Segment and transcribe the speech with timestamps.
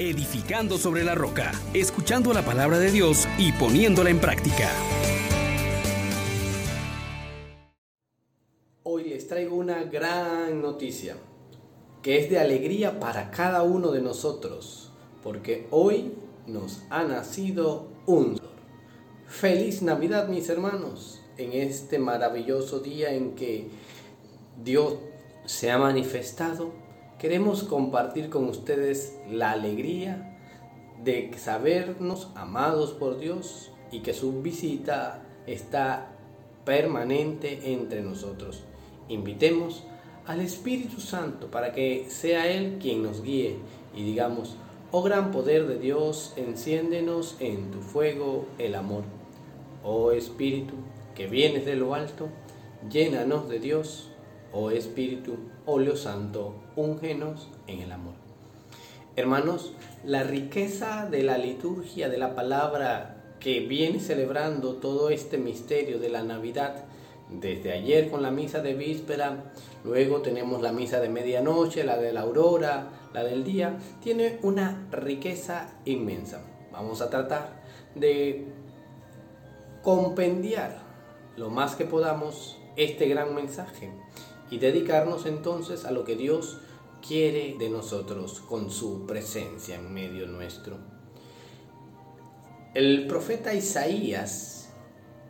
[0.00, 4.70] edificando sobre la roca, escuchando la palabra de Dios y poniéndola en práctica.
[8.82, 11.16] Hoy les traigo una gran noticia,
[12.00, 14.90] que es de alegría para cada uno de nosotros,
[15.22, 16.14] porque hoy
[16.46, 18.40] nos ha nacido un
[19.26, 23.68] Feliz Navidad, mis hermanos, en este maravilloso día en que
[24.64, 24.94] Dios
[25.44, 26.72] se ha manifestado.
[27.20, 30.38] Queremos compartir con ustedes la alegría
[31.04, 36.12] de sabernos amados por Dios y que su visita está
[36.64, 38.62] permanente entre nosotros.
[39.10, 39.84] Invitemos
[40.24, 43.58] al Espíritu Santo para que sea Él quien nos guíe
[43.94, 44.56] y digamos,
[44.90, 49.02] oh gran poder de Dios, enciéndenos en tu fuego el amor.
[49.84, 50.72] Oh Espíritu,
[51.14, 52.28] que vienes de lo alto,
[52.90, 54.10] llénanos de Dios,
[54.52, 55.36] oh Espíritu,
[55.66, 58.14] óleo santo, úngenos en el amor.
[59.16, 65.98] Hermanos, la riqueza de la liturgia de la palabra que viene celebrando todo este misterio
[65.98, 66.84] de la Navidad,
[67.30, 69.52] desde ayer con la misa de víspera,
[69.84, 74.88] luego tenemos la misa de medianoche, la de la aurora, la del día, tiene una
[74.90, 76.42] riqueza inmensa.
[76.72, 77.62] Vamos a tratar
[77.94, 78.46] de
[79.82, 80.78] compendiar
[81.36, 83.90] lo más que podamos este gran mensaje
[84.50, 86.58] y dedicarnos entonces a lo que Dios
[87.06, 90.76] quiere de nosotros con su presencia en medio nuestro.
[92.74, 94.60] El profeta Isaías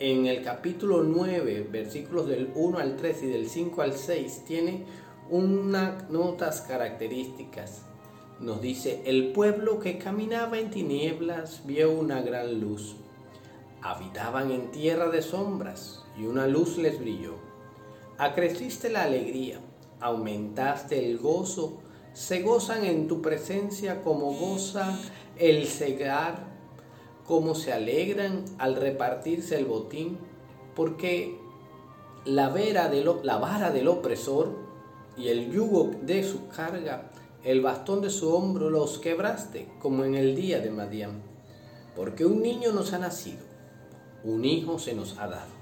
[0.00, 4.84] en el capítulo 9, versículos del 1 al 3 y del 5 al 6, tiene
[5.28, 7.82] unas notas características.
[8.38, 12.94] Nos dice, el pueblo que caminaba en tinieblas vio una gran luz.
[13.82, 17.47] Habitaban en tierra de sombras y una luz les brilló.
[18.18, 19.60] Acreciste la alegría,
[20.00, 21.78] aumentaste el gozo,
[22.12, 24.98] se gozan en tu presencia como goza
[25.36, 26.48] el cegar
[27.28, 30.16] cómo se alegran al repartirse el botín,
[30.74, 31.38] porque
[32.24, 32.52] la,
[33.22, 34.56] la vara del opresor
[35.16, 37.10] y el yugo de su carga,
[37.44, 41.22] el bastón de su hombro los quebraste, como en el día de Madián.
[41.94, 43.44] Porque un niño nos ha nacido,
[44.24, 45.57] un hijo se nos ha dado.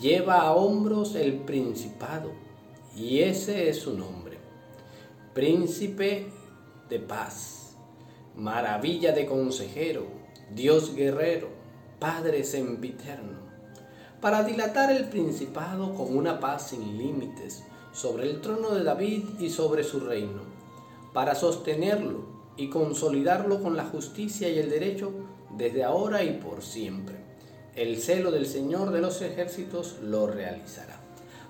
[0.00, 2.32] Lleva a hombros el principado,
[2.96, 4.38] y ese es su nombre.
[5.34, 6.32] Príncipe
[6.88, 7.76] de paz,
[8.34, 10.06] maravilla de consejero
[10.54, 11.48] Dios guerrero,
[11.98, 13.38] Padre sempiterno,
[14.22, 17.62] para dilatar el principado con una paz sin límites
[17.92, 20.40] sobre el trono de David y sobre su reino,
[21.12, 22.24] para sostenerlo
[22.56, 25.12] y consolidarlo con la justicia y el derecho
[25.56, 27.29] desde ahora y por siempre.
[27.76, 30.96] El celo del Señor de los ejércitos lo realizará.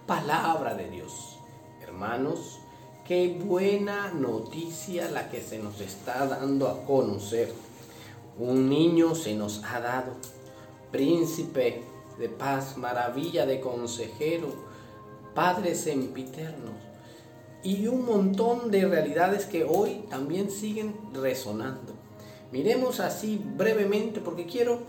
[0.06, 1.38] Palabra de Dios.
[1.82, 2.58] Hermanos,
[3.06, 7.52] qué buena noticia la que se nos está dando a conocer
[8.40, 10.12] un niño se nos ha dado,
[10.90, 11.82] príncipe
[12.18, 14.70] de paz, maravilla de consejero,
[15.34, 16.72] Padre sempiternos
[17.62, 21.92] y un montón de realidades que hoy también siguen resonando.
[22.50, 24.80] Miremos así brevemente porque quiero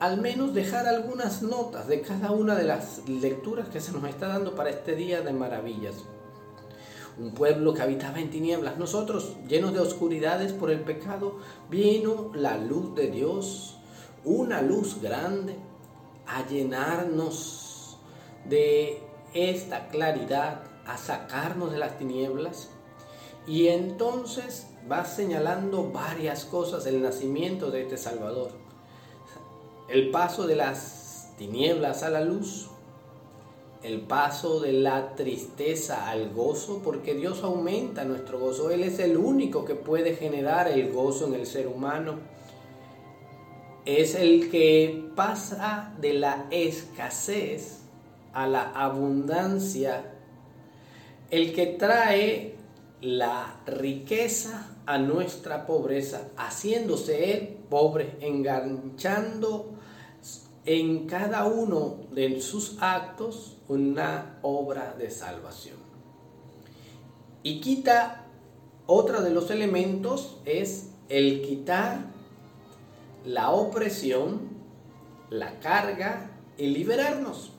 [0.00, 4.28] al menos dejar algunas notas de cada una de las lecturas que se nos está
[4.28, 5.94] dando para este día de maravillas
[7.20, 8.78] un pueblo que habitaba en tinieblas.
[8.78, 13.76] Nosotros, llenos de oscuridades por el pecado, vino la luz de Dios,
[14.24, 15.56] una luz grande,
[16.26, 17.98] a llenarnos
[18.48, 19.02] de
[19.34, 22.70] esta claridad, a sacarnos de las tinieblas.
[23.46, 28.69] Y entonces va señalando varias cosas el nacimiento de este Salvador.
[29.90, 32.68] El paso de las tinieblas a la luz,
[33.82, 38.70] el paso de la tristeza al gozo, porque Dios aumenta nuestro gozo.
[38.70, 42.20] Él es el único que puede generar el gozo en el ser humano.
[43.84, 47.80] Es el que pasa de la escasez
[48.32, 50.04] a la abundancia,
[51.32, 52.54] el que trae
[53.00, 59.79] la riqueza a nuestra pobreza, haciéndose él pobre, enganchando
[60.66, 65.76] en cada uno de sus actos una obra de salvación.
[67.42, 68.26] Y quita,
[68.86, 72.00] otro de los elementos es el quitar
[73.24, 74.48] la opresión,
[75.30, 77.52] la carga y liberarnos.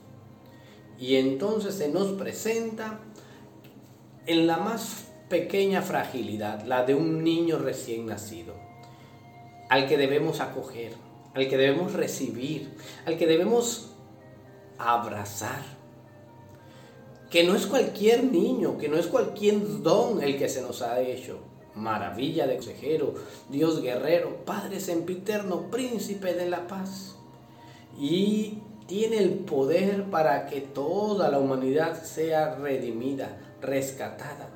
[0.98, 3.00] Y entonces se nos presenta
[4.26, 8.54] en la más pequeña fragilidad, la de un niño recién nacido,
[9.68, 10.92] al que debemos acoger
[11.34, 12.74] al que debemos recibir,
[13.06, 13.92] al que debemos
[14.78, 15.62] abrazar.
[17.30, 21.00] Que no es cualquier niño, que no es cualquier don el que se nos ha
[21.00, 21.38] hecho,
[21.74, 23.14] maravilla de consejero,
[23.48, 27.16] Dios guerrero, Padre sempiterno, príncipe de la paz.
[27.98, 34.50] Y tiene el poder para que toda la humanidad sea redimida, rescatada,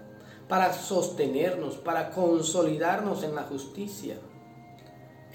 [0.49, 4.19] para sostenernos, para consolidarnos en la justicia.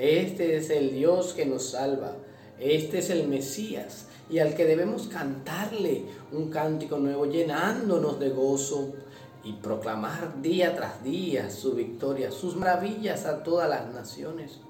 [0.01, 2.15] Este es el Dios que nos salva.
[2.59, 8.93] Este es el Mesías y al que debemos cantarle un cántico nuevo, llenándonos de gozo
[9.43, 14.61] y proclamar día tras día su victoria, sus maravillas a todas las naciones.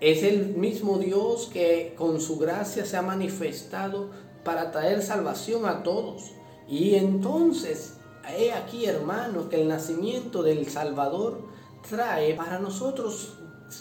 [0.00, 4.08] Es el mismo Dios que con su gracia se ha manifestado
[4.42, 6.30] para traer salvación a todos.
[6.66, 7.98] Y entonces,
[8.38, 11.42] he aquí hermanos que el nacimiento del Salvador
[11.86, 13.36] trae para nosotros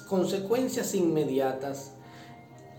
[0.08, 1.94] consecuencias inmediatas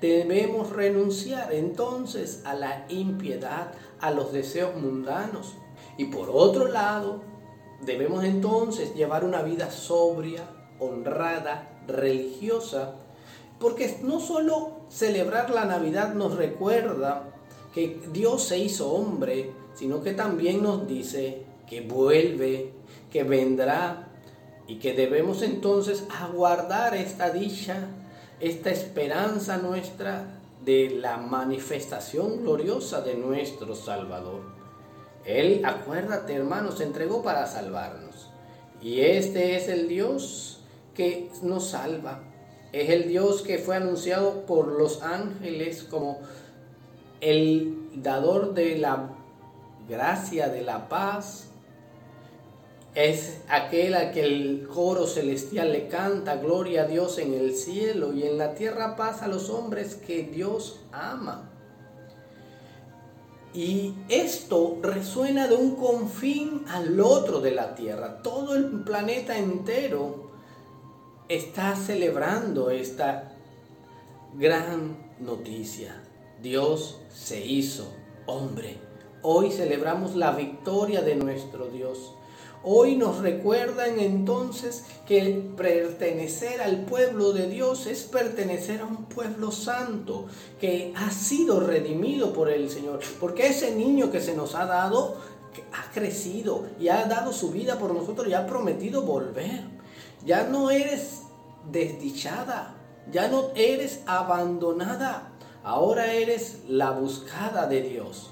[0.03, 3.71] Debemos renunciar entonces a la impiedad,
[4.01, 5.55] a los deseos mundanos.
[5.97, 7.23] Y por otro lado,
[7.83, 10.45] debemos entonces llevar una vida sobria,
[10.81, 12.97] honrada, religiosa,
[13.61, 17.33] porque no solo celebrar la Navidad nos recuerda
[17.73, 22.73] que Dios se hizo hombre, sino que también nos dice que vuelve,
[23.09, 24.12] que vendrá
[24.67, 27.89] y que debemos entonces aguardar esta dicha
[28.43, 30.25] esta esperanza nuestra
[30.65, 34.43] de la manifestación gloriosa de nuestro Salvador.
[35.25, 38.31] Él, acuérdate hermano, se entregó para salvarnos.
[38.81, 40.59] Y este es el Dios
[40.93, 42.19] que nos salva.
[42.73, 46.19] Es el Dios que fue anunciado por los ángeles como
[47.21, 49.11] el dador de la
[49.89, 51.52] gracia, de la paz,
[52.95, 58.13] es aquel a que el coro celestial le canta gloria a Dios en el cielo
[58.13, 61.49] y en la tierra paz a los hombres que Dios ama.
[63.55, 68.23] Y esto resuena de un confín al otro de la tierra.
[68.23, 70.31] Todo el planeta entero
[71.29, 73.33] está celebrando esta
[74.35, 76.03] gran noticia.
[76.43, 77.93] Dios se hizo
[78.27, 78.79] hombre.
[79.23, 82.15] Hoy celebramos la victoria de nuestro Dios.
[82.65, 89.51] Hoy nos recuerdan entonces que pertenecer al pueblo de Dios es pertenecer a un pueblo
[89.51, 90.27] santo
[90.61, 93.01] que ha sido redimido por el Señor.
[93.19, 95.17] Porque ese niño que se nos ha dado
[95.73, 99.65] ha crecido y ha dado su vida por nosotros y ha prometido volver.
[100.25, 101.23] Ya no eres
[101.73, 102.77] desdichada,
[103.11, 105.33] ya no eres abandonada,
[105.65, 108.32] ahora eres la buscada de Dios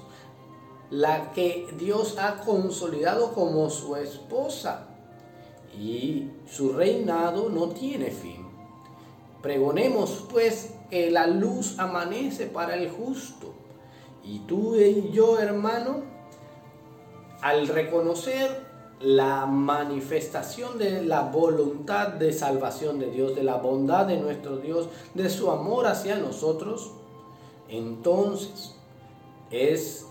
[0.91, 4.87] la que Dios ha consolidado como su esposa.
[5.79, 8.45] Y su reinado no tiene fin.
[9.41, 13.53] Pregonemos pues que la luz amanece para el justo.
[14.23, 16.03] Y tú y yo, hermano,
[17.41, 24.17] al reconocer la manifestación de la voluntad de salvación de Dios, de la bondad de
[24.17, 26.91] nuestro Dios, de su amor hacia nosotros,
[27.67, 28.75] entonces
[29.49, 30.05] es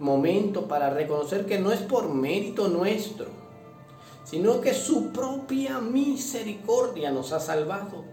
[0.00, 3.26] momento para reconocer que no es por mérito nuestro,
[4.24, 8.04] sino que su propia misericordia nos ha salvado.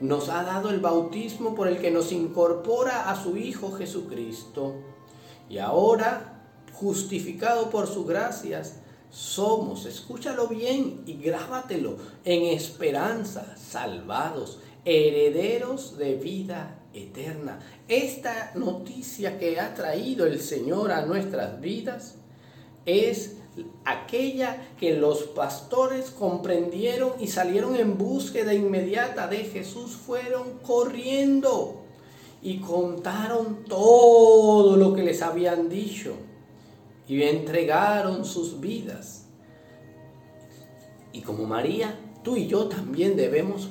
[0.00, 4.76] Nos ha dado el bautismo por el que nos incorpora a su Hijo Jesucristo.
[5.48, 6.42] Y ahora,
[6.72, 8.76] justificado por sus gracias,
[9.10, 17.60] somos, escúchalo bien y grábatelo, en esperanza, salvados, herederos de vida eterna.
[17.88, 22.16] Esta noticia que ha traído el Señor a nuestras vidas
[22.86, 23.36] es
[23.84, 31.82] aquella que los pastores comprendieron y salieron en búsqueda inmediata de Jesús, fueron corriendo
[32.42, 36.14] y contaron todo lo que les habían dicho
[37.06, 39.26] y entregaron sus vidas.
[41.12, 43.68] Y como María, tú y yo también debemos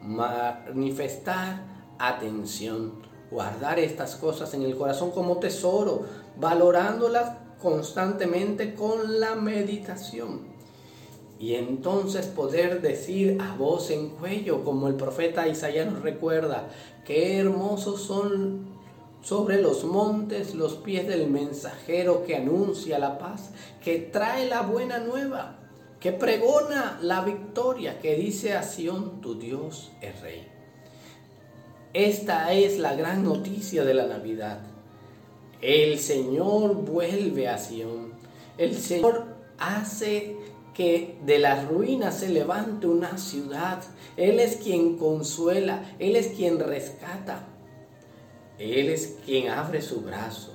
[0.00, 1.71] manifestar
[2.08, 2.92] atención,
[3.30, 6.04] guardar estas cosas en el corazón como tesoro,
[6.36, 10.52] valorándolas constantemente con la meditación.
[11.38, 16.68] Y entonces poder decir a voz en cuello, como el profeta Isaías nos recuerda,
[17.04, 18.72] qué hermosos son
[19.22, 23.50] sobre los montes los pies del mensajero que anuncia la paz,
[23.82, 25.58] que trae la buena nueva,
[26.00, 28.62] que pregona la victoria, que dice a
[29.20, 30.51] tu Dios es rey.
[31.94, 34.60] Esta es la gran noticia de la Navidad.
[35.60, 38.12] El Señor vuelve a Sion.
[38.56, 39.26] El Señor
[39.58, 40.36] hace
[40.72, 43.82] que de las ruinas se levante una ciudad.
[44.16, 47.46] Él es quien consuela, Él es quien rescata.
[48.58, 50.54] Él es quien abre su brazo.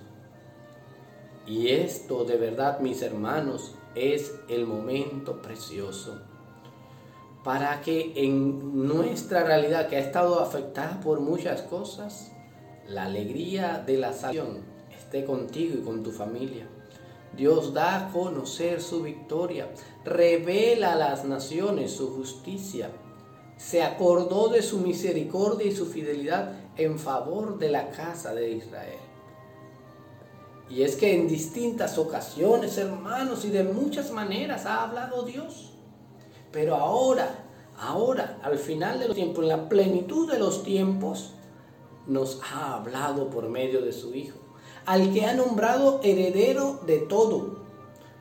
[1.46, 6.20] Y esto de verdad, mis hermanos, es el momento precioso
[7.48, 12.34] para que en nuestra realidad que ha estado afectada por muchas cosas,
[12.90, 16.68] la alegría de la salvación esté contigo y con tu familia.
[17.38, 19.70] Dios da a conocer su victoria,
[20.04, 22.90] revela a las naciones su justicia,
[23.56, 29.00] se acordó de su misericordia y su fidelidad en favor de la casa de Israel.
[30.70, 35.77] Y es que en distintas ocasiones, hermanos, y de muchas maneras ha hablado Dios.
[36.58, 37.46] Pero ahora,
[37.78, 41.34] ahora, al final de los tiempos, en la plenitud de los tiempos,
[42.08, 44.40] nos ha hablado por medio de su Hijo,
[44.88, 47.60] al que ha nombrado heredero de todo,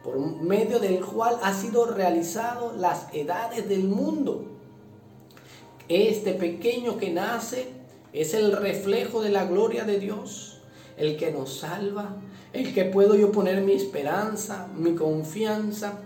[0.05, 4.45] por medio del cual ha sido realizado las edades del mundo.
[5.89, 7.69] Este pequeño que nace
[8.13, 10.61] es el reflejo de la gloria de Dios,
[10.99, 12.17] el que nos salva,
[12.53, 16.03] el que puedo yo poner mi esperanza, mi confianza,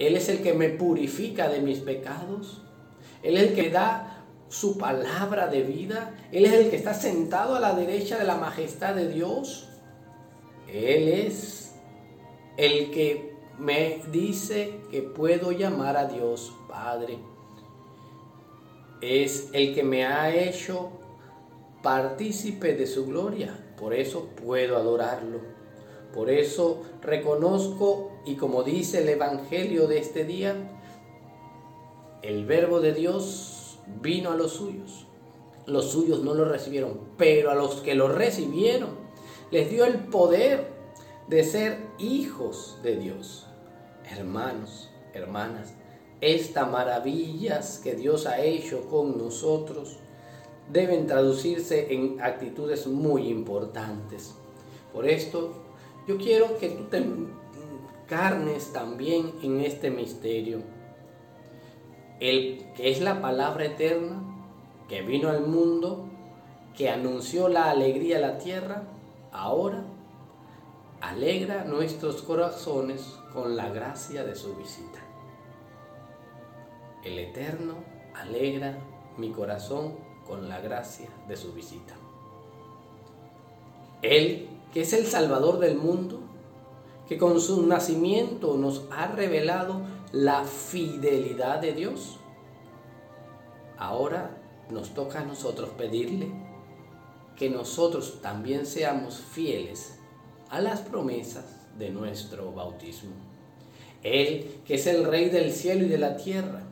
[0.00, 2.62] él es el que me purifica de mis pecados.
[3.22, 6.14] Él es el que da su palabra de vida.
[6.32, 9.68] Él es el que está sentado a la derecha de la majestad de Dios.
[10.66, 11.74] Él es
[12.56, 17.18] el que me dice que puedo llamar a Dios Padre.
[19.02, 20.92] Es el que me ha hecho
[21.82, 23.72] partícipe de su gloria.
[23.78, 25.59] Por eso puedo adorarlo.
[26.14, 30.54] Por eso reconozco y como dice el Evangelio de este día,
[32.22, 35.06] el verbo de Dios vino a los suyos.
[35.66, 38.90] Los suyos no lo recibieron, pero a los que lo recibieron
[39.50, 40.68] les dio el poder
[41.28, 43.46] de ser hijos de Dios.
[44.04, 45.74] Hermanos, hermanas,
[46.20, 49.98] estas maravillas que Dios ha hecho con nosotros
[50.70, 54.34] deben traducirse en actitudes muy importantes.
[54.92, 55.59] Por esto
[56.10, 57.06] yo quiero que tú te
[58.08, 60.60] carnes también en este misterio.
[62.18, 64.20] El que es la palabra eterna
[64.88, 66.08] que vino al mundo,
[66.76, 68.82] que anunció la alegría a la tierra,
[69.30, 69.84] ahora
[71.00, 74.98] alegra nuestros corazones con la gracia de su visita.
[77.04, 77.74] El Eterno
[78.16, 78.76] alegra
[79.16, 79.94] mi corazón
[80.26, 81.94] con la gracia de su visita.
[84.02, 86.20] Él que es el Salvador del mundo,
[87.08, 89.80] que con su nacimiento nos ha revelado
[90.12, 92.18] la fidelidad de Dios.
[93.76, 94.36] Ahora
[94.70, 96.30] nos toca a nosotros pedirle
[97.36, 99.98] que nosotros también seamos fieles
[100.50, 101.44] a las promesas
[101.78, 103.12] de nuestro bautismo.
[104.02, 106.62] Él, que es el Rey del cielo y de la tierra,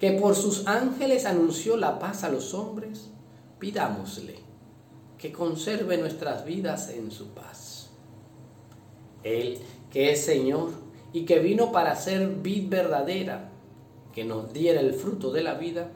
[0.00, 3.10] que por sus ángeles anunció la paz a los hombres,
[3.58, 4.41] pidámosle
[5.22, 7.90] que conserve nuestras vidas en su paz.
[9.22, 9.60] Él
[9.92, 10.70] que es Señor
[11.12, 13.52] y que vino para ser vid verdadera,
[14.12, 15.92] que nos diera el fruto de la vida,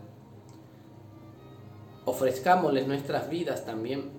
[2.04, 4.10] ofrezcámosle nuestras vidas también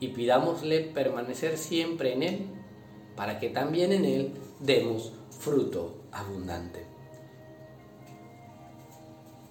[0.00, 2.46] y pidámosle permanecer siempre en Él,
[3.14, 6.84] para que también en Él demos fruto abundante.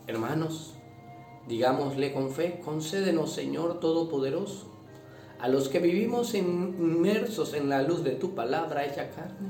[0.05, 0.73] Hermanos,
[1.47, 4.70] digámosle con fe, concédenos Señor Todopoderoso,
[5.41, 9.49] a los que vivimos inmersos en la luz de tu palabra hecha carne,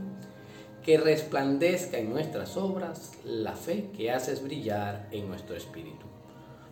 [0.83, 6.05] que resplandezca en nuestras obras la fe que haces brillar en nuestro espíritu.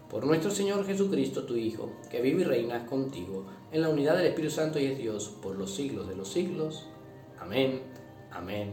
[0.09, 4.27] Por nuestro Señor Jesucristo, tu Hijo, que vive y reina contigo en la unidad del
[4.27, 6.87] Espíritu Santo y es Dios por los siglos de los siglos.
[7.39, 7.81] Amén,
[8.31, 8.71] amén,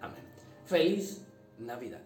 [0.00, 0.22] amén.
[0.66, 1.22] Feliz
[1.58, 2.05] Navidad.